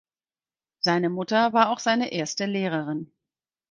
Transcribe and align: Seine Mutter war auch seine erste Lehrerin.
Seine 0.79 1.11
Mutter 1.11 1.53
war 1.53 1.69
auch 1.69 1.77
seine 1.77 2.11
erste 2.11 2.47
Lehrerin. 2.47 3.11